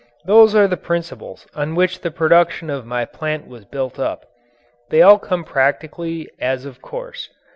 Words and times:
Those 0.25 0.55
are 0.55 0.67
the 0.67 0.77
principles 0.77 1.45
on 1.53 1.75
which 1.75 2.01
the 2.01 2.09
production 2.09 2.71
of 2.71 2.87
my 2.87 3.05
plant 3.05 3.45
was 3.45 3.65
built 3.65 3.99
up. 3.99 4.25
They 4.89 5.03
all 5.03 5.19
come 5.19 5.43
practically 5.43 6.27
as 6.39 6.65
of 6.65 6.81
course. 6.81 7.29